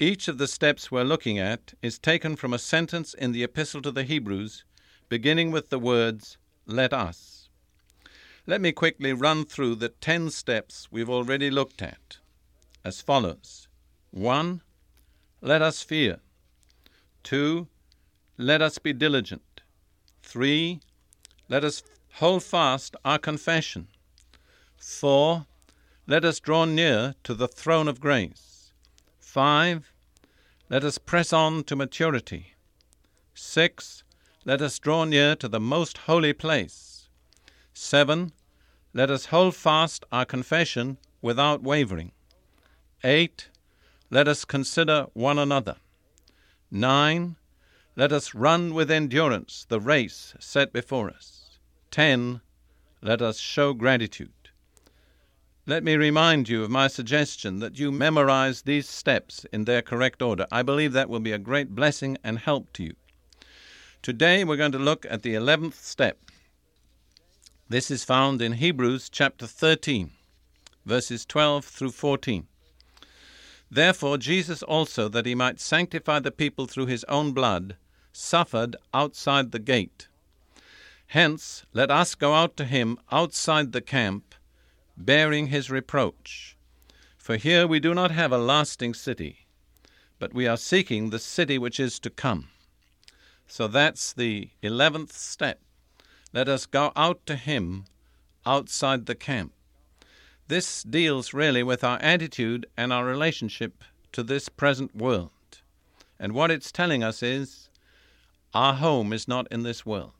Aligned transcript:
Each 0.00 0.28
of 0.28 0.38
the 0.38 0.46
steps 0.46 0.92
we're 0.92 1.02
looking 1.02 1.40
at 1.40 1.74
is 1.82 1.98
taken 1.98 2.36
from 2.36 2.54
a 2.54 2.58
sentence 2.58 3.14
in 3.14 3.32
the 3.32 3.42
Epistle 3.42 3.82
to 3.82 3.90
the 3.90 4.04
Hebrews, 4.04 4.62
beginning 5.08 5.50
with 5.50 5.70
the 5.70 5.78
words, 5.80 6.38
Let 6.66 6.92
us. 6.92 7.48
Let 8.46 8.60
me 8.60 8.70
quickly 8.70 9.12
run 9.12 9.44
through 9.44 9.74
the 9.74 9.88
ten 9.88 10.30
steps 10.30 10.86
we've 10.92 11.10
already 11.10 11.50
looked 11.50 11.82
at 11.82 12.18
as 12.84 13.00
follows 13.00 13.66
1. 14.12 14.62
Let 15.40 15.62
us 15.62 15.82
fear. 15.82 16.20
2. 17.24 17.66
Let 18.36 18.62
us 18.62 18.78
be 18.78 18.92
diligent. 18.92 19.62
3. 20.22 20.78
Let 21.48 21.64
us 21.64 21.82
hold 22.14 22.44
fast 22.44 22.94
our 23.04 23.18
confession. 23.18 23.88
4. 24.76 25.44
Let 26.06 26.24
us 26.24 26.38
draw 26.38 26.66
near 26.66 27.16
to 27.24 27.34
the 27.34 27.48
throne 27.48 27.88
of 27.88 27.98
grace. 27.98 28.47
5. 29.28 29.92
Let 30.70 30.84
us 30.84 30.96
press 30.96 31.34
on 31.34 31.62
to 31.64 31.76
maturity. 31.76 32.54
6. 33.34 34.02
Let 34.46 34.62
us 34.62 34.78
draw 34.78 35.04
near 35.04 35.36
to 35.36 35.48
the 35.48 35.60
most 35.60 35.98
holy 35.98 36.32
place. 36.32 37.10
7. 37.74 38.32
Let 38.94 39.10
us 39.10 39.26
hold 39.26 39.54
fast 39.54 40.06
our 40.10 40.24
confession 40.24 40.96
without 41.20 41.62
wavering. 41.62 42.12
8. 43.04 43.50
Let 44.10 44.28
us 44.28 44.46
consider 44.46 45.08
one 45.12 45.38
another. 45.38 45.76
9. 46.70 47.36
Let 47.96 48.12
us 48.12 48.34
run 48.34 48.72
with 48.72 48.90
endurance 48.90 49.66
the 49.68 49.78
race 49.78 50.34
set 50.40 50.72
before 50.72 51.10
us. 51.10 51.58
10. 51.90 52.40
Let 53.02 53.20
us 53.20 53.38
show 53.38 53.74
gratitude. 53.74 54.37
Let 55.68 55.84
me 55.84 55.96
remind 55.96 56.48
you 56.48 56.64
of 56.64 56.70
my 56.70 56.88
suggestion 56.88 57.58
that 57.58 57.78
you 57.78 57.92
memorize 57.92 58.62
these 58.62 58.88
steps 58.88 59.44
in 59.52 59.66
their 59.66 59.82
correct 59.82 60.22
order. 60.22 60.46
I 60.50 60.62
believe 60.62 60.94
that 60.94 61.10
will 61.10 61.20
be 61.20 61.32
a 61.32 61.38
great 61.38 61.74
blessing 61.74 62.16
and 62.24 62.38
help 62.38 62.72
to 62.72 62.84
you. 62.84 62.94
Today 64.00 64.44
we're 64.44 64.56
going 64.56 64.72
to 64.72 64.78
look 64.78 65.04
at 65.10 65.22
the 65.22 65.34
11th 65.34 65.74
step. 65.74 66.16
This 67.68 67.90
is 67.90 68.02
found 68.02 68.40
in 68.40 68.54
Hebrews 68.54 69.10
chapter 69.10 69.46
13, 69.46 70.12
verses 70.86 71.26
12 71.26 71.66
through 71.66 71.90
14. 71.90 72.46
Therefore, 73.70 74.16
Jesus 74.16 74.62
also, 74.62 75.06
that 75.10 75.26
he 75.26 75.34
might 75.34 75.60
sanctify 75.60 76.20
the 76.20 76.30
people 76.30 76.64
through 76.64 76.86
his 76.86 77.04
own 77.10 77.32
blood, 77.32 77.76
suffered 78.10 78.74
outside 78.94 79.52
the 79.52 79.58
gate. 79.58 80.08
Hence, 81.08 81.66
let 81.74 81.90
us 81.90 82.14
go 82.14 82.32
out 82.32 82.56
to 82.56 82.64
him 82.64 82.96
outside 83.12 83.72
the 83.72 83.82
camp 83.82 84.27
bearing 84.98 85.46
his 85.46 85.70
reproach. 85.70 86.56
For 87.16 87.36
here 87.36 87.66
we 87.66 87.78
do 87.78 87.94
not 87.94 88.10
have 88.10 88.32
a 88.32 88.38
lasting 88.38 88.94
city, 88.94 89.46
but 90.18 90.34
we 90.34 90.46
are 90.46 90.56
seeking 90.56 91.10
the 91.10 91.18
city 91.18 91.56
which 91.56 91.78
is 91.78 92.00
to 92.00 92.10
come. 92.10 92.48
So 93.46 93.68
that's 93.68 94.12
the 94.12 94.50
eleventh 94.60 95.12
step. 95.12 95.60
Let 96.32 96.48
us 96.48 96.66
go 96.66 96.92
out 96.96 97.24
to 97.26 97.36
him 97.36 97.84
outside 98.44 99.06
the 99.06 99.14
camp. 99.14 99.52
This 100.48 100.82
deals 100.82 101.32
really 101.32 101.62
with 101.62 101.84
our 101.84 101.98
attitude 101.98 102.66
and 102.76 102.92
our 102.92 103.04
relationship 103.04 103.84
to 104.12 104.22
this 104.22 104.48
present 104.48 104.96
world. 104.96 105.30
And 106.18 106.32
what 106.32 106.50
it's 106.50 106.72
telling 106.72 107.04
us 107.04 107.22
is 107.22 107.68
our 108.52 108.74
home 108.74 109.12
is 109.12 109.28
not 109.28 109.46
in 109.50 109.62
this 109.62 109.86
world. 109.86 110.12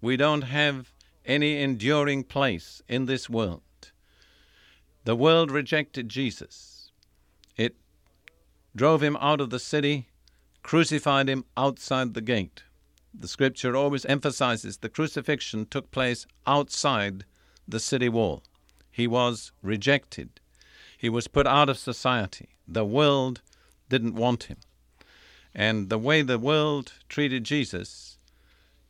We 0.00 0.16
don't 0.16 0.42
have 0.42 0.92
any 1.24 1.62
enduring 1.62 2.24
place 2.24 2.82
in 2.88 3.06
this 3.06 3.30
world. 3.30 3.62
The 5.06 5.14
world 5.14 5.52
rejected 5.52 6.08
Jesus. 6.08 6.90
It 7.56 7.76
drove 8.74 9.04
him 9.04 9.16
out 9.20 9.40
of 9.40 9.50
the 9.50 9.60
city, 9.60 10.08
crucified 10.64 11.28
him 11.28 11.44
outside 11.56 12.14
the 12.14 12.20
gate. 12.20 12.64
The 13.14 13.28
scripture 13.28 13.76
always 13.76 14.04
emphasizes 14.06 14.78
the 14.78 14.88
crucifixion 14.88 15.66
took 15.66 15.92
place 15.92 16.26
outside 16.44 17.24
the 17.68 17.78
city 17.78 18.08
wall. 18.08 18.42
He 18.90 19.06
was 19.06 19.52
rejected. 19.62 20.40
He 20.98 21.08
was 21.08 21.28
put 21.28 21.46
out 21.46 21.68
of 21.68 21.78
society. 21.78 22.56
The 22.66 22.84
world 22.84 23.42
didn't 23.88 24.16
want 24.16 24.44
him. 24.44 24.58
And 25.54 25.88
the 25.88 25.98
way 25.98 26.22
the 26.22 26.36
world 26.36 26.94
treated 27.08 27.44
Jesus 27.44 28.15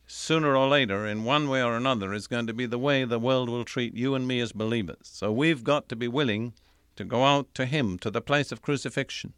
sooner 0.07 0.55
or 0.55 0.69
later, 0.69 1.05
in 1.05 1.25
one 1.25 1.49
way 1.49 1.61
or 1.61 1.75
another, 1.75 2.13
is 2.13 2.27
going 2.27 2.47
to 2.47 2.53
be 2.53 2.65
the 2.65 2.79
way 2.79 3.03
the 3.03 3.19
world 3.19 3.49
will 3.49 3.65
treat 3.65 3.93
you 3.93 4.15
and 4.15 4.25
me 4.25 4.39
as 4.39 4.53
believers. 4.53 4.97
So 5.03 5.31
we've 5.31 5.63
got 5.63 5.89
to 5.89 5.95
be 5.95 6.07
willing 6.07 6.53
to 6.95 7.03
go 7.03 7.25
out 7.25 7.53
to 7.55 7.65
Him, 7.65 7.99
to 7.99 8.09
the 8.09 8.21
place 8.21 8.51
of 8.51 8.61
crucifixion, 8.61 9.33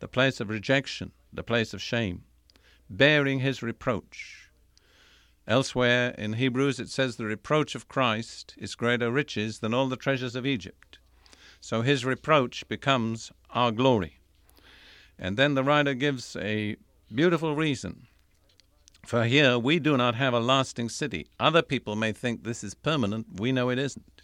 the 0.00 0.08
place 0.08 0.40
of 0.40 0.48
rejection, 0.48 1.12
the 1.32 1.42
place 1.42 1.74
of 1.74 1.82
shame, 1.82 2.24
bearing 2.88 3.40
His 3.40 3.62
reproach. 3.62 4.48
Elsewhere 5.46 6.14
in 6.16 6.34
Hebrews 6.34 6.80
it 6.80 6.88
says, 6.88 7.16
The 7.16 7.26
reproach 7.26 7.74
of 7.74 7.88
Christ 7.88 8.54
is 8.56 8.74
greater 8.74 9.10
riches 9.10 9.58
than 9.58 9.74
all 9.74 9.88
the 9.88 9.96
treasures 9.96 10.34
of 10.34 10.46
Egypt. 10.46 10.98
So 11.60 11.82
His 11.82 12.04
reproach 12.04 12.66
becomes 12.66 13.30
our 13.50 13.70
glory. 13.70 14.18
And 15.18 15.36
then 15.36 15.54
the 15.54 15.64
writer 15.64 15.94
gives 15.94 16.34
a 16.36 16.76
beautiful 17.14 17.54
reason 17.54 18.06
for 19.04 19.24
here 19.24 19.58
we 19.58 19.78
do 19.78 19.96
not 19.96 20.14
have 20.14 20.32
a 20.32 20.40
lasting 20.40 20.88
city. 20.88 21.26
Other 21.38 21.62
people 21.62 21.96
may 21.96 22.12
think 22.12 22.44
this 22.44 22.62
is 22.62 22.74
permanent. 22.74 23.40
We 23.40 23.52
know 23.52 23.68
it 23.68 23.78
isn't. 23.78 24.22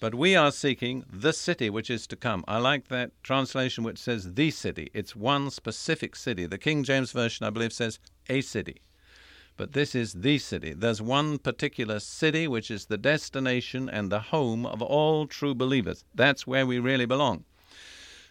But 0.00 0.14
we 0.14 0.36
are 0.36 0.52
seeking 0.52 1.04
the 1.12 1.32
city 1.32 1.68
which 1.68 1.90
is 1.90 2.06
to 2.06 2.16
come. 2.16 2.44
I 2.46 2.58
like 2.58 2.88
that 2.88 3.10
translation 3.22 3.84
which 3.84 3.98
says 3.98 4.34
the 4.34 4.50
city. 4.50 4.90
It's 4.94 5.16
one 5.16 5.50
specific 5.50 6.14
city. 6.14 6.46
The 6.46 6.58
King 6.58 6.84
James 6.84 7.12
Version, 7.12 7.44
I 7.46 7.50
believe, 7.50 7.72
says 7.72 7.98
a 8.28 8.40
city. 8.40 8.80
But 9.56 9.72
this 9.72 9.96
is 9.96 10.12
the 10.12 10.38
city. 10.38 10.72
There's 10.72 11.02
one 11.02 11.38
particular 11.38 11.98
city 11.98 12.46
which 12.46 12.70
is 12.70 12.86
the 12.86 12.96
destination 12.96 13.88
and 13.88 14.10
the 14.10 14.20
home 14.20 14.64
of 14.64 14.80
all 14.80 15.26
true 15.26 15.54
believers. 15.54 16.04
That's 16.14 16.46
where 16.46 16.64
we 16.64 16.78
really 16.78 17.06
belong. 17.06 17.44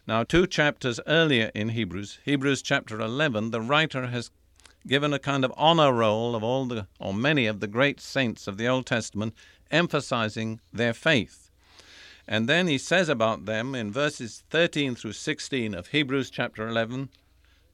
Now, 0.07 0.23
two 0.23 0.47
chapters 0.47 1.01
earlier 1.05 1.51
in 1.53 1.69
Hebrews, 1.69 2.19
Hebrews 2.23 2.61
chapter 2.61 3.01
11, 3.01 3.51
the 3.51 3.59
writer 3.59 4.07
has 4.07 4.31
given 4.87 5.13
a 5.13 5.19
kind 5.19 5.43
of 5.43 5.53
honor 5.57 5.91
roll 5.91 6.35
of 6.35 6.43
all 6.43 6.65
the, 6.65 6.87
or 6.99 7.13
many 7.13 7.45
of 7.45 7.59
the 7.59 7.67
great 7.67 7.99
saints 7.99 8.47
of 8.47 8.57
the 8.57 8.67
Old 8.67 8.85
Testament, 8.85 9.33
emphasizing 9.69 10.59
their 10.71 10.93
faith. 10.93 11.51
And 12.27 12.49
then 12.49 12.67
he 12.67 12.77
says 12.77 13.09
about 13.09 13.45
them 13.45 13.75
in 13.75 13.91
verses 13.91 14.43
13 14.49 14.95
through 14.95 15.13
16 15.13 15.73
of 15.73 15.87
Hebrews 15.87 16.29
chapter 16.29 16.67
11 16.67 17.09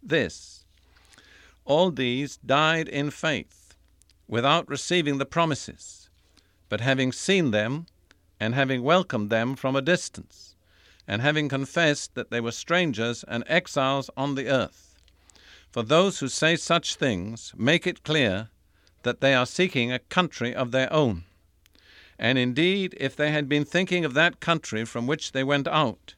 this 0.06 0.66
All 1.66 1.91
these 1.91 2.38
died 2.38 2.89
in 2.89 3.10
faith, 3.10 3.75
without 4.27 4.68
receiving 4.68 5.18
the 5.18 5.25
promises, 5.25 6.09
but 6.68 6.81
having 6.81 7.12
seen 7.12 7.51
them, 7.51 7.86
and 8.39 8.54
having 8.54 8.83
welcomed 8.83 9.30
them 9.30 9.56
from 9.56 9.75
a 9.75 9.81
distance, 9.81 10.56
and 11.07 11.21
having 11.21 11.48
confessed 11.48 12.16
that 12.16 12.31
they 12.31 12.42
were 12.42 12.51
strangers 12.51 13.24
and 13.27 13.44
exiles 13.48 14.09
on 14.18 14.36
the 14.36 14.50
earth. 14.50 14.93
For 15.73 15.81
those 15.81 16.19
who 16.19 16.27
say 16.27 16.55
such 16.55 16.93
things 16.93 17.51
make 17.57 17.87
it 17.87 18.03
clear 18.03 18.49
that 19.01 19.21
they 19.21 19.33
are 19.33 19.47
seeking 19.47 19.91
a 19.91 19.97
country 19.97 20.53
of 20.53 20.69
their 20.69 20.93
own. 20.93 21.23
And 22.19 22.37
indeed, 22.37 22.95
if 22.99 23.15
they 23.15 23.31
had 23.31 23.49
been 23.49 23.65
thinking 23.65 24.05
of 24.05 24.13
that 24.13 24.39
country 24.39 24.85
from 24.85 25.07
which 25.07 25.31
they 25.31 25.43
went 25.43 25.67
out, 25.67 26.13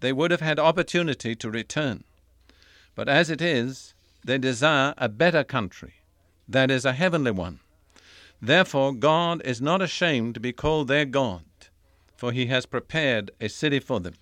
they 0.00 0.12
would 0.12 0.32
have 0.32 0.40
had 0.40 0.58
opportunity 0.58 1.36
to 1.36 1.48
return. 1.48 2.02
But 2.96 3.08
as 3.08 3.30
it 3.30 3.40
is, 3.40 3.94
they 4.24 4.36
desire 4.36 4.94
a 4.98 5.08
better 5.08 5.44
country, 5.44 5.94
that 6.48 6.68
is, 6.68 6.84
a 6.84 6.92
heavenly 6.92 7.30
one. 7.30 7.60
Therefore, 8.42 8.92
God 8.92 9.40
is 9.44 9.60
not 9.62 9.80
ashamed 9.80 10.34
to 10.34 10.40
be 10.40 10.52
called 10.52 10.88
their 10.88 11.04
God, 11.04 11.44
for 12.16 12.32
he 12.32 12.46
has 12.46 12.66
prepared 12.66 13.30
a 13.40 13.48
city 13.48 13.78
for 13.78 14.00
them. 14.00 14.14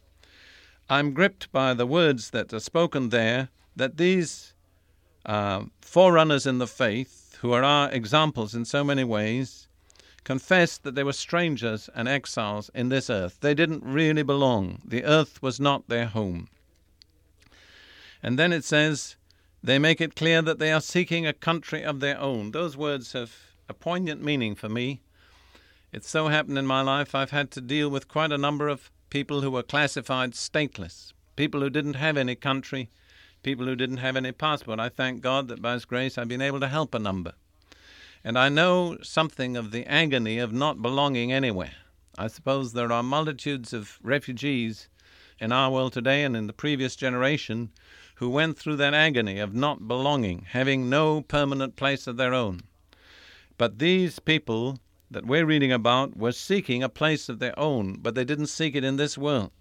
I'm 0.91 1.15
gripped 1.15 1.51
by 1.51 1.73
the 1.73 1.87
words 1.87 2.29
that 2.31 2.53
are 2.53 2.61
spoken 2.61 3.09
there 3.09 3.49
that 3.75 3.97
these 3.97 4.53
uh, 5.27 5.65
forerunners 5.81 6.47
in 6.47 6.59
the 6.59 6.67
faith, 6.67 7.37
who 7.41 7.53
are 7.53 7.63
our 7.63 7.91
examples 7.91 8.55
in 8.55 8.65
so 8.65 8.83
many 8.83 9.05
ways, 9.05 9.69
confessed 10.25 10.83
that 10.83 10.95
they 10.95 11.05
were 11.05 11.13
strangers 11.13 11.91
and 11.95 12.09
exiles 12.09 12.71
in 12.75 12.89
this 12.89 13.11
earth. 13.11 13.39
They 13.41 13.55
didn't 13.55 13.85
really 13.85 14.23
belong. 14.23 14.81
The 14.85 15.05
earth 15.05 15.43
was 15.43 15.61
not 15.61 15.89
their 15.89 16.07
home. 16.07 16.49
And 18.23 18.39
then 18.39 18.53
it 18.53 18.65
says, 18.65 19.17
they 19.63 19.79
make 19.79 20.01
it 20.01 20.17
clear 20.17 20.43
that 20.43 20.59
they 20.59 20.73
are 20.73 20.81
seeking 20.81 21.27
a 21.27 21.33
country 21.33 21.85
of 21.85 22.01
their 22.01 22.19
own. 22.19 22.53
Those 22.53 22.77
words 22.77 23.13
have 23.13 23.33
a 23.69 23.75
poignant 23.75 24.23
meaning 24.23 24.55
for 24.55 24.69
me. 24.69 25.01
It 25.93 26.05
so 26.05 26.29
happened 26.29 26.59
in 26.59 26.67
my 26.67 26.83
life 26.83 27.15
I've 27.15 27.31
had 27.31 27.51
to 27.53 27.61
deal 27.61 27.89
with 27.89 28.09
quite 28.09 28.33
a 28.33 28.39
number 28.39 28.69
of 28.69 28.91
people 29.11 29.41
who 29.41 29.51
were 29.51 29.63
classified 29.63 30.33
stateless, 30.33 31.13
people 31.37 31.61
who 31.61 31.71
didn't 31.71 31.95
have 31.95 32.17
any 32.17 32.35
country, 32.35 32.91
people 33.47 33.67
who 33.67 33.77
didn't 33.77 33.99
have 33.99 34.17
any 34.17 34.33
passport. 34.33 34.81
I 34.81 34.89
thank 34.89 35.21
God 35.21 35.47
that 35.47 35.63
by 35.63 35.75
His 35.75 35.85
grace 35.85 36.19
I've 36.19 36.27
been 36.27 36.43
able 36.43 36.59
to 36.59 36.67
help 36.67 36.97
a 36.97 36.99
number. 36.99 37.35
And 38.25 38.37
I 38.37 38.49
know 38.49 38.99
something 39.05 39.57
of 39.57 39.71
the 39.71 39.87
agony 39.87 40.41
of 40.41 40.53
not 40.53 40.83
belonging 40.83 41.33
anywhere. 41.33 41.77
I 42.19 42.27
suppose 42.27 42.73
there 42.73 42.91
are 42.91 43.05
multitudes 43.05 43.73
of 43.73 44.01
refugees 44.03 44.89
in 45.39 45.53
our 45.53 45.71
world 45.71 45.93
today 45.93 46.25
and 46.25 46.37
in 46.37 46.49
the 46.49 46.53
previous 46.53 46.97
generation 46.97 47.71
who 48.17 48.29
went 48.31 48.59
through 48.59 48.77
that 48.77 48.95
agony 48.95 49.39
of 49.39 49.55
not 49.55 49.87
belonging, 49.87 50.47
having 50.51 50.91
no 50.91 51.21
permanent 51.21 51.77
place 51.77 52.09
of 52.09 52.17
their 52.17 52.35
own. 52.35 52.63
But 53.59 53.79
these 53.79 54.19
people 54.19 54.81
that 55.09 55.25
we're 55.25 55.47
reading 55.47 55.71
about 55.71 56.17
were 56.17 56.33
seeking 56.33 56.83
a 56.83 56.89
place 56.89 57.29
of 57.29 57.39
their 57.39 57.57
own, 57.57 57.99
but 58.01 58.17
they 58.17 58.25
didn't 58.25 58.49
seek 58.49 58.75
it 58.75 58.83
in 58.83 58.97
this 58.97 59.17
world. 59.17 59.53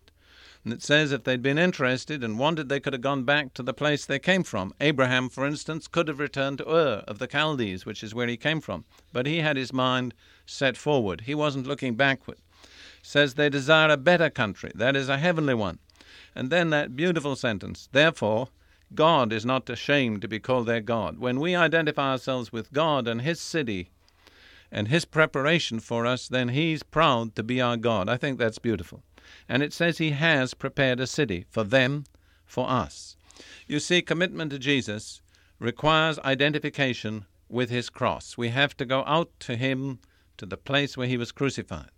And 0.65 0.73
it 0.73 0.81
says 0.81 1.11
if 1.11 1.23
they'd 1.23 1.43
been 1.43 1.59
interested 1.59 2.23
and 2.23 2.39
wanted, 2.39 2.69
they 2.69 2.79
could 2.79 2.93
have 2.93 3.01
gone 3.03 3.23
back 3.23 3.53
to 3.53 3.61
the 3.61 3.73
place 3.73 4.03
they 4.03 4.17
came 4.17 4.43
from. 4.43 4.73
Abraham, 4.81 5.29
for 5.29 5.45
instance, 5.45 5.87
could 5.87 6.07
have 6.07 6.19
returned 6.19 6.57
to 6.57 6.67
Ur 6.67 7.03
of 7.07 7.19
the 7.19 7.27
Chaldees, 7.27 7.85
which 7.85 8.03
is 8.03 8.15
where 8.15 8.27
he 8.27 8.35
came 8.35 8.59
from. 8.59 8.83
But 9.13 9.27
he 9.27 9.37
had 9.37 9.57
his 9.57 9.71
mind 9.71 10.15
set 10.47 10.75
forward. 10.75 11.21
He 11.21 11.35
wasn't 11.35 11.67
looking 11.67 11.93
backward. 11.93 12.39
It 12.63 12.69
says 13.03 13.35
they 13.35 13.47
desire 13.47 13.89
a 13.89 13.97
better 13.97 14.31
country, 14.31 14.71
that 14.73 14.95
is, 14.95 15.07
a 15.07 15.19
heavenly 15.19 15.53
one. 15.53 15.77
And 16.33 16.49
then 16.49 16.71
that 16.71 16.95
beautiful 16.95 17.35
sentence, 17.35 17.87
therefore, 17.91 18.49
God 18.95 19.31
is 19.31 19.45
not 19.45 19.69
ashamed 19.69 20.23
to 20.23 20.27
be 20.27 20.39
called 20.39 20.65
their 20.65 20.81
God. 20.81 21.19
When 21.19 21.39
we 21.39 21.55
identify 21.55 22.09
ourselves 22.09 22.51
with 22.51 22.73
God 22.73 23.07
and 23.07 23.21
His 23.21 23.39
city 23.39 23.91
and 24.71 24.87
His 24.87 25.05
preparation 25.05 25.79
for 25.79 26.07
us, 26.07 26.27
then 26.27 26.49
He's 26.49 26.81
proud 26.81 27.35
to 27.35 27.43
be 27.43 27.61
our 27.61 27.77
God. 27.77 28.09
I 28.09 28.17
think 28.17 28.39
that's 28.39 28.57
beautiful. 28.57 29.03
And 29.47 29.63
it 29.63 29.73
says 29.73 29.97
He 29.97 30.11
has 30.11 30.53
prepared 30.53 30.99
a 30.99 31.07
city 31.07 31.45
for 31.49 31.63
them, 31.63 32.05
for 32.45 32.69
us. 32.69 33.15
You 33.67 33.79
see, 33.79 34.01
commitment 34.01 34.51
to 34.51 34.59
Jesus 34.59 35.21
requires 35.59 36.19
identification 36.19 37.25
with 37.49 37.69
His 37.69 37.89
cross. 37.89 38.37
We 38.37 38.49
have 38.49 38.75
to 38.77 38.85
go 38.85 39.03
out 39.05 39.29
to 39.41 39.55
Him, 39.55 39.99
to 40.37 40.45
the 40.45 40.57
place 40.57 40.97
where 40.97 41.07
He 41.07 41.17
was 41.17 41.31
crucified. 41.31 41.89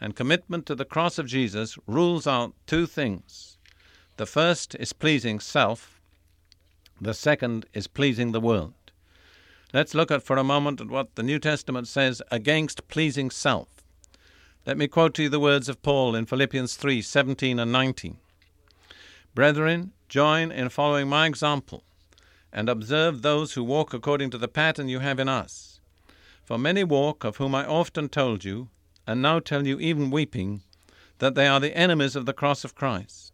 And 0.00 0.16
commitment 0.16 0.66
to 0.66 0.74
the 0.74 0.84
cross 0.84 1.18
of 1.18 1.26
Jesus 1.26 1.78
rules 1.86 2.26
out 2.26 2.54
two 2.66 2.86
things 2.86 3.58
the 4.16 4.26
first 4.26 4.74
is 4.74 4.92
pleasing 4.92 5.40
self, 5.40 5.98
the 7.00 7.14
second 7.14 7.64
is 7.72 7.86
pleasing 7.86 8.32
the 8.32 8.40
world. 8.40 8.74
Let's 9.72 9.94
look 9.94 10.10
at 10.10 10.22
for 10.22 10.36
a 10.36 10.44
moment 10.44 10.82
at 10.82 10.88
what 10.88 11.14
the 11.14 11.22
New 11.22 11.38
Testament 11.38 11.88
says 11.88 12.20
against 12.30 12.86
pleasing 12.88 13.30
self. 13.30 13.79
Let 14.66 14.76
me 14.76 14.88
quote 14.88 15.14
to 15.14 15.22
you 15.24 15.28
the 15.28 15.40
words 15.40 15.68
of 15.68 15.82
Paul 15.82 16.14
in 16.14 16.26
Philippians 16.26 16.76
3 16.76 17.02
17 17.02 17.58
and 17.58 17.72
19. 17.72 18.18
Brethren, 19.34 19.92
join 20.08 20.52
in 20.52 20.68
following 20.68 21.08
my 21.08 21.26
example, 21.26 21.82
and 22.52 22.68
observe 22.68 23.22
those 23.22 23.54
who 23.54 23.64
walk 23.64 23.94
according 23.94 24.30
to 24.30 24.38
the 24.38 24.48
pattern 24.48 24.88
you 24.88 24.98
have 24.98 25.18
in 25.18 25.28
us. 25.28 25.80
For 26.44 26.58
many 26.58 26.84
walk, 26.84 27.24
of 27.24 27.36
whom 27.36 27.54
I 27.54 27.64
often 27.64 28.08
told 28.08 28.44
you, 28.44 28.68
and 29.06 29.22
now 29.22 29.38
tell 29.38 29.66
you 29.66 29.78
even 29.80 30.10
weeping, 30.10 30.62
that 31.18 31.34
they 31.34 31.46
are 31.46 31.60
the 31.60 31.76
enemies 31.76 32.16
of 32.16 32.26
the 32.26 32.32
cross 32.32 32.64
of 32.64 32.74
Christ 32.74 33.30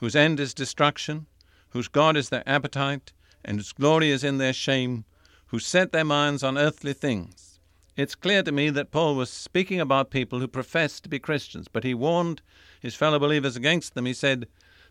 whose 0.00 0.16
end 0.16 0.40
is 0.40 0.54
destruction, 0.54 1.26
whose 1.70 1.86
God 1.86 2.16
is 2.16 2.30
their 2.30 2.42
appetite, 2.48 3.12
and 3.44 3.58
whose 3.58 3.72
glory 3.72 4.10
is 4.10 4.24
in 4.24 4.38
their 4.38 4.54
shame, 4.54 5.04
who 5.48 5.58
set 5.58 5.92
their 5.92 6.06
minds 6.06 6.42
on 6.42 6.56
earthly 6.56 6.94
things. 6.94 7.49
It's 7.96 8.14
clear 8.14 8.42
to 8.42 8.52
me 8.52 8.70
that 8.70 8.90
Paul 8.90 9.14
was 9.16 9.30
speaking 9.30 9.80
about 9.80 10.10
people 10.10 10.38
who 10.38 10.48
professed 10.48 11.02
to 11.02 11.08
be 11.08 11.18
Christians, 11.18 11.68
but 11.68 11.84
he 11.84 11.94
warned 11.94 12.42
his 12.80 12.94
fellow 12.94 13.18
believers 13.18 13.56
against 13.56 13.94
them. 13.94 14.06
He 14.06 14.14
said, 14.14 14.46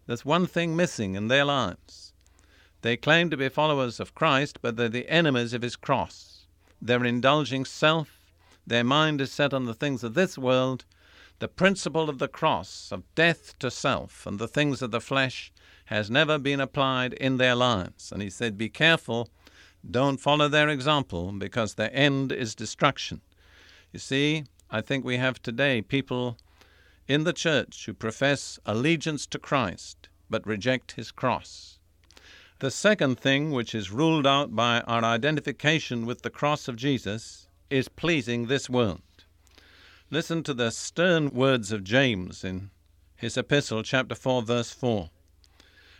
There's 0.06 0.26
one 0.26 0.46
thing 0.46 0.76
missing 0.76 1.16
in 1.16 1.28
their 1.28 1.46
lives. 1.46 2.14
They 2.82 2.98
claim 2.98 3.30
to 3.30 3.38
be 3.38 3.50
followers 3.50 4.00
of 4.00 4.16
Christ, 4.16 4.60
but 4.62 4.78
they're 4.78 4.90
the 4.90 5.10
enemies 5.10 5.54
of 5.54 5.62
his 5.62 5.76
cross. 5.76 6.46
They're 6.82 7.04
indulging 7.04 7.66
self, 7.66 8.20
their 8.70 8.84
mind 8.84 9.20
is 9.20 9.32
set 9.32 9.54
on 9.54 9.66
the 9.66 9.74
things 9.74 10.04
of 10.04 10.14
this 10.14 10.38
world, 10.38 10.86
the 11.40 11.48
principle 11.48 12.10
of 12.10 12.20
the 12.20 12.28
cross, 12.28 12.92
of 12.92 13.04
death 13.16 13.58
to 13.60 13.72
self 13.72 14.28
and 14.28 14.38
the 14.38 14.48
things 14.48 14.82
of 14.82 14.92
the 14.92 15.02
flesh, 15.02 15.52
has 15.86 16.12
never 16.12 16.38
been 16.38 16.60
applied 16.60 17.14
in 17.14 17.38
their 17.38 17.56
lives. 17.56 18.12
And 18.12 18.22
he 18.22 18.30
said, 18.30 18.60
Be 18.60 18.70
careful, 18.70 19.30
don't 19.90 20.20
follow 20.20 20.48
their 20.48 20.70
example, 20.70 21.32
because 21.32 21.74
their 21.74 21.94
end 21.94 22.32
is 22.32 22.56
destruction. 22.56 23.22
You 23.92 24.00
see, 24.00 24.46
I 24.70 24.82
think 24.82 25.04
we 25.04 25.18
have 25.18 25.42
today 25.42 25.82
people 25.82 26.38
in 27.08 27.24
the 27.24 27.34
church 27.34 27.86
who 27.86 27.94
profess 27.94 28.60
allegiance 28.66 29.26
to 29.28 29.40
Christ 29.40 30.10
but 30.30 30.46
reject 30.46 30.92
his 30.92 31.12
cross. 31.12 31.80
The 32.60 32.70
second 32.70 33.20
thing 33.20 33.52
which 33.52 33.74
is 33.74 33.92
ruled 33.92 34.28
out 34.28 34.56
by 34.56 34.82
our 34.82 35.04
identification 35.04 36.06
with 36.06 36.22
the 36.22 36.30
cross 36.30 36.68
of 36.68 36.76
Jesus 36.76 37.48
is 37.70 37.88
pleasing 37.88 38.46
this 38.46 38.70
world. 38.70 39.02
Listen 40.12 40.44
to 40.44 40.54
the 40.54 40.72
stern 40.72 41.30
words 41.30 41.72
of 41.72 41.84
James 41.84 42.44
in 42.44 42.70
his 43.16 43.38
epistle, 43.38 43.82
chapter 43.84 44.16
4, 44.16 44.42
verse 44.44 44.72
4. 44.72 45.10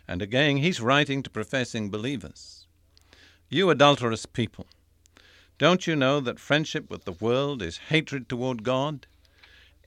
And 0.06 0.20
again, 0.20 0.58
he's 0.58 0.80
writing 0.80 1.22
to 1.22 1.30
professing 1.30 1.90
believers. 1.90 2.59
You 3.52 3.68
adulterous 3.70 4.26
people, 4.26 4.68
don't 5.58 5.84
you 5.84 5.96
know 5.96 6.20
that 6.20 6.38
friendship 6.38 6.88
with 6.88 7.04
the 7.04 7.10
world 7.10 7.62
is 7.62 7.78
hatred 7.88 8.28
toward 8.28 8.62
God? 8.62 9.08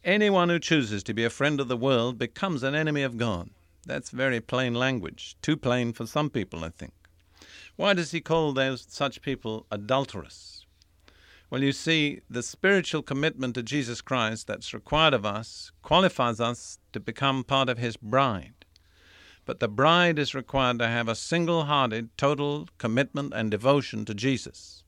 Anyone 0.04 0.50
who 0.50 0.60
chooses 0.60 1.02
to 1.04 1.14
be 1.14 1.24
a 1.24 1.30
friend 1.30 1.62
of 1.62 1.70
the 1.70 1.78
world 1.78 2.18
becomes 2.18 2.62
an 2.64 2.76
enemy 2.76 3.04
of 3.04 3.16
God. 3.16 3.52
That's 3.86 4.10
very 4.10 4.42
plain 4.42 4.74
language, 4.74 5.38
too 5.42 5.56
plain 5.56 5.94
for 5.94 6.06
some 6.06 6.30
people, 6.30 6.66
I 6.66 6.72
think. 6.72 6.92
Why 7.78 7.94
does 7.94 8.12
he 8.12 8.20
call 8.20 8.52
those 8.52 8.86
such 8.90 9.22
people 9.22 9.66
adulterous? 9.72 10.66
Well, 11.50 11.64
you 11.64 11.72
see, 11.72 12.20
the 12.30 12.44
spiritual 12.44 13.02
commitment 13.02 13.56
to 13.56 13.64
Jesus 13.64 14.02
Christ 14.02 14.46
that's 14.46 14.74
required 14.74 15.14
of 15.14 15.26
us 15.26 15.72
qualifies 15.82 16.42
us 16.42 16.80
to 16.92 17.00
become 17.00 17.46
part 17.46 17.70
of 17.70 17.78
His 17.78 17.96
bride. 17.96 18.63
But 19.46 19.60
the 19.60 19.68
bride 19.68 20.18
is 20.18 20.34
required 20.34 20.80
to 20.80 20.88
have 20.88 21.08
a 21.08 21.16
single 21.16 21.66
hearted, 21.66 22.18
total 22.18 22.70
commitment 22.78 23.34
and 23.36 23.52
devotion 23.52 24.06
to 24.06 24.14
Jesus. 24.14 24.84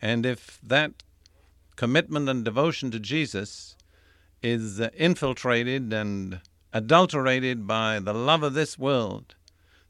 And 0.00 0.24
if 0.24 0.60
that 0.62 1.02
commitment 1.76 2.28
and 2.28 2.44
devotion 2.44 2.90
to 2.92 3.00
Jesus 3.00 3.76
is 4.42 4.80
infiltrated 4.94 5.92
and 5.92 6.40
adulterated 6.72 7.66
by 7.66 7.98
the 7.98 8.14
love 8.14 8.42
of 8.42 8.54
this 8.54 8.78
world, 8.78 9.34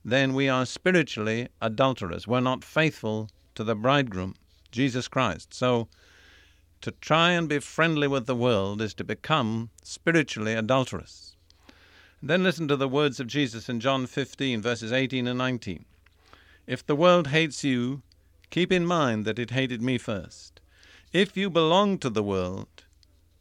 then 0.04 0.34
we 0.34 0.48
are 0.48 0.64
spiritually 0.64 1.48
adulterers. 1.60 2.26
We're 2.26 2.40
not 2.40 2.64
faithful 2.64 3.28
to 3.54 3.64
the 3.64 3.74
bridegroom, 3.74 4.34
Jesus 4.72 5.08
Christ. 5.08 5.52
So 5.52 5.88
to 6.80 6.90
try 6.90 7.32
and 7.32 7.48
be 7.48 7.58
friendly 7.58 8.08
with 8.08 8.26
the 8.26 8.34
world 8.34 8.80
is 8.80 8.94
to 8.94 9.04
become 9.04 9.68
spiritually 9.82 10.54
adulterous. 10.54 11.36
Then 12.22 12.42
listen 12.42 12.68
to 12.68 12.76
the 12.76 12.88
words 12.88 13.18
of 13.18 13.26
Jesus 13.26 13.68
in 13.68 13.80
John 13.80 14.06
15, 14.06 14.60
verses 14.60 14.92
18 14.92 15.26
and 15.26 15.38
19. 15.38 15.84
If 16.66 16.84
the 16.84 16.96
world 16.96 17.28
hates 17.28 17.64
you, 17.64 18.02
keep 18.50 18.70
in 18.70 18.84
mind 18.84 19.24
that 19.24 19.38
it 19.38 19.50
hated 19.50 19.80
me 19.80 19.96
first. 19.96 20.60
If 21.12 21.36
you 21.36 21.48
belong 21.48 21.98
to 21.98 22.10
the 22.10 22.22
world, 22.22 22.84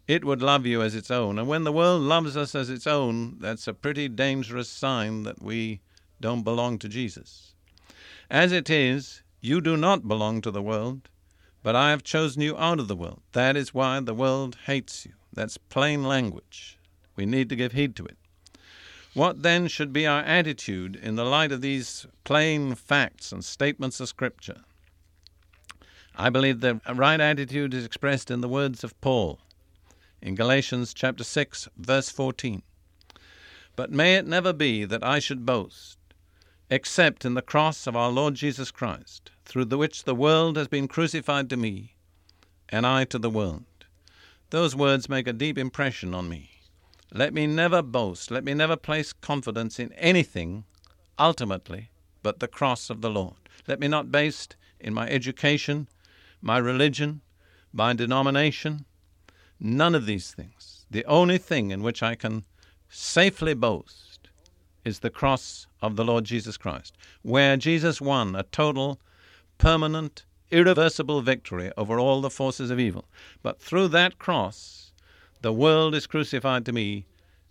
it 0.07 0.25
would 0.25 0.41
love 0.41 0.65
you 0.65 0.81
as 0.81 0.95
its 0.95 1.11
own. 1.11 1.37
And 1.37 1.47
when 1.47 1.65
the 1.65 1.71
world 1.71 2.01
loves 2.01 2.35
us 2.35 2.55
as 2.55 2.69
its 2.69 2.87
own, 2.87 3.37
that's 3.39 3.67
a 3.67 3.73
pretty 3.73 4.07
dangerous 4.07 4.69
sign 4.69 5.23
that 5.23 5.41
we 5.41 5.81
don't 6.21 6.43
belong 6.43 6.79
to 6.79 6.89
Jesus. 6.89 7.53
As 8.29 8.51
it 8.51 8.69
is, 8.69 9.23
you 9.41 9.61
do 9.61 9.77
not 9.77 10.07
belong 10.07 10.41
to 10.41 10.51
the 10.51 10.61
world, 10.61 11.09
but 11.63 11.75
I 11.75 11.89
have 11.89 12.03
chosen 12.03 12.41
you 12.41 12.57
out 12.57 12.79
of 12.79 12.87
the 12.87 12.95
world. 12.95 13.21
That 13.33 13.57
is 13.57 13.73
why 13.73 13.99
the 13.99 14.13
world 14.13 14.57
hates 14.65 15.05
you. 15.05 15.13
That's 15.33 15.57
plain 15.57 16.03
language. 16.03 16.79
We 17.15 17.25
need 17.25 17.49
to 17.49 17.55
give 17.55 17.73
heed 17.73 17.95
to 17.97 18.05
it. 18.05 18.17
What 19.13 19.41
then 19.41 19.67
should 19.67 19.91
be 19.91 20.05
our 20.05 20.21
attitude 20.21 20.95
in 20.95 21.15
the 21.15 21.25
light 21.25 21.51
of 21.51 21.61
these 21.61 22.05
plain 22.23 22.75
facts 22.75 23.31
and 23.31 23.43
statements 23.43 23.99
of 23.99 24.09
Scripture? 24.09 24.61
I 26.15 26.29
believe 26.29 26.59
the 26.59 26.79
right 26.93 27.19
attitude 27.19 27.73
is 27.73 27.85
expressed 27.85 28.29
in 28.29 28.41
the 28.41 28.49
words 28.49 28.83
of 28.83 28.99
Paul 29.01 29.39
in 30.21 30.35
Galatians 30.35 30.93
chapter 30.93 31.23
6 31.23 31.69
verse 31.77 32.09
14. 32.09 32.61
But 33.75 33.91
may 33.91 34.15
it 34.15 34.27
never 34.27 34.53
be 34.53 34.85
that 34.85 35.03
I 35.03 35.19
should 35.19 35.45
boast 35.45 35.97
except 36.69 37.25
in 37.25 37.33
the 37.33 37.41
cross 37.41 37.87
of 37.87 37.95
our 37.95 38.11
Lord 38.11 38.35
Jesus 38.35 38.69
Christ, 38.69 39.31
through 39.43 39.65
the 39.65 39.77
which 39.77 40.03
the 40.03 40.13
world 40.13 40.55
has 40.55 40.67
been 40.67 40.87
crucified 40.87 41.49
to 41.49 41.57
me, 41.57 41.95
and 42.69 42.85
I 42.85 43.05
to 43.05 43.17
the 43.17 43.29
world. 43.29 43.65
Those 44.51 44.75
words 44.75 45.09
make 45.09 45.27
a 45.27 45.33
deep 45.33 45.57
impression 45.57 46.13
on 46.13 46.29
me. 46.29 46.58
Let 47.11 47.33
me 47.33 47.47
never 47.47 47.81
boast, 47.81 48.29
let 48.29 48.43
me 48.43 48.53
never 48.53 48.75
place 48.75 49.13
confidence 49.13 49.79
in 49.79 49.91
anything 49.93 50.65
ultimately 51.17 51.89
but 52.21 52.39
the 52.39 52.47
cross 52.47 52.89
of 52.89 53.01
the 53.01 53.09
Lord. 53.09 53.37
Let 53.67 53.79
me 53.79 53.87
not 53.87 54.11
boast 54.11 54.55
in 54.79 54.93
my 54.93 55.09
education, 55.09 55.87
my 56.41 56.57
religion, 56.57 57.21
my 57.73 57.93
denomination, 57.93 58.85
none 59.59 59.95
of 59.95 60.05
these 60.05 60.31
things. 60.31 60.85
The 60.91 61.05
only 61.05 61.37
thing 61.37 61.71
in 61.71 61.81
which 61.81 62.03
I 62.03 62.15
can 62.15 62.45
safely 62.89 63.53
boast 63.53 64.29
is 64.85 64.99
the 64.99 65.09
cross 65.09 65.67
of 65.81 65.95
the 65.95 66.05
Lord 66.05 66.25
Jesus 66.25 66.57
Christ, 66.57 66.95
where 67.21 67.57
Jesus 67.57 67.99
won 67.99 68.35
a 68.35 68.43
total, 68.43 68.99
permanent, 69.57 70.25
irreversible 70.51 71.21
victory 71.21 71.71
over 71.77 71.99
all 71.99 72.21
the 72.21 72.29
forces 72.29 72.71
of 72.71 72.79
evil. 72.79 73.05
But 73.43 73.61
through 73.61 73.89
that 73.89 74.17
cross, 74.17 74.88
the 75.41 75.53
world 75.53 75.95
is 75.95 76.07
crucified 76.07 76.65
to 76.65 76.73
me, 76.73 77.05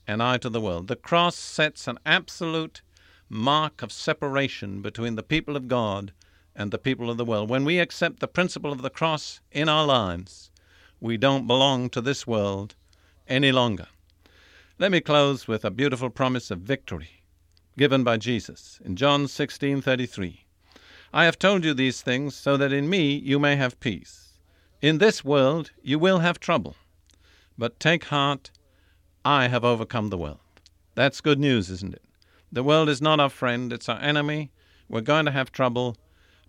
and 0.07 0.23
I 0.23 0.37
to 0.39 0.51
the 0.51 0.61
world. 0.61 0.89
The 0.89 0.97
cross 0.97 1.37
sets 1.37 1.89
an 1.89 1.99
absolute 2.05 2.83
mark 3.29 3.83
of 3.83 3.93
separation 3.93 4.83
between 4.83 5.15
the 5.15 5.23
people 5.23 5.57
of 5.57 5.69
God 5.69 6.13
and 6.55 6.71
the 6.71 6.79
people 6.79 7.11
of 7.11 7.17
the 7.17 7.25
world. 7.25 7.49
When 7.49 7.65
we 7.65 7.79
accept 7.79 8.21
the 8.21 8.29
principle 8.29 8.73
of 8.73 8.83
the 8.83 8.91
cross 8.91 9.41
in 9.53 9.69
our 9.69 9.87
lives, 9.87 10.51
we 11.01 11.17
don't 11.17 11.47
belong 11.47 11.89
to 11.91 12.01
this 12.01 12.27
world 12.27 12.75
any 13.27 13.53
longer. 13.53 13.87
Let 14.79 14.93
me 14.93 15.01
close 15.01 15.49
with 15.49 15.65
a 15.65 15.71
beautiful 15.71 16.11
promise 16.11 16.51
of 16.51 16.61
victory 16.61 17.23
given 17.79 18.03
by 18.03 18.17
Jesus 18.17 18.81
in 18.85 18.97
John 18.97 19.29
16:33. 19.29 20.45
I 21.13 21.25
have 21.25 21.39
told 21.39 21.65
you 21.65 21.73
these 21.73 22.03
things 22.03 22.35
so 22.35 22.57
that 22.57 22.73
in 22.73 22.91
me 22.91 23.15
you 23.15 23.39
may 23.39 23.57
have 23.57 23.81
peace. 23.81 24.39
In 24.83 24.99
this 24.99 25.25
world 25.25 25.71
you 25.83 25.99
will 25.99 26.19
have 26.19 26.41
trouble, 26.41 26.77
but 27.59 27.81
take 27.81 28.05
heart, 28.05 28.51
I 29.25 29.49
have 29.49 29.65
overcome 29.65 30.09
the 30.09 30.17
world. 30.17 30.39
That's 30.95 31.21
good 31.21 31.41
news, 31.41 31.69
isn't 31.71 31.95
it? 31.95 32.03
The 32.51 32.63
world 32.63 32.89
is 32.89 33.03
not 33.03 33.21
our 33.21 33.29
friend, 33.29 33.73
it's 33.73 33.89
our 33.89 34.01
enemy. 34.01 34.51
We're 34.89 35.03
going 35.03 35.27
to 35.27 35.33
have 35.33 35.53
trouble, 35.53 35.97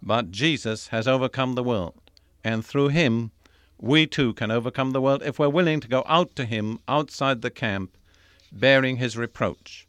but 0.01 0.31
Jesus 0.31 0.89
has 0.89 1.07
overcome 1.07 1.55
the 1.55 1.63
world. 1.63 1.99
And 2.43 2.65
through 2.65 2.89
him, 2.89 3.31
we 3.81 4.07
too 4.07 4.33
can 4.33 4.51
overcome 4.51 4.91
the 4.91 5.01
world 5.01 5.23
if 5.25 5.39
we're 5.39 5.49
willing 5.49 5.81
to 5.81 5.89
go 5.89 6.03
out 6.05 6.35
to 6.37 6.45
him 6.45 6.79
outside 6.87 7.41
the 7.41 7.49
camp, 7.49 7.97
bearing 8.51 8.97
his 8.97 9.17
reproach. 9.17 9.88